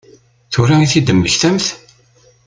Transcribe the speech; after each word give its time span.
Tura 0.53 0.75
i 0.83 0.87
t-id-temmektamt? 0.91 1.65